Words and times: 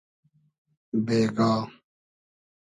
بېگا 1.05 1.51